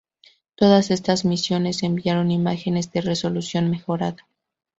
[0.55, 4.27] Todas estas misiones enviaron imágenes de resolución mejorada.